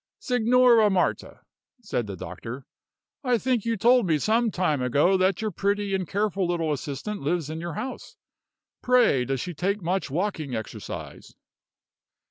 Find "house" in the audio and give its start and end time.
7.75-8.15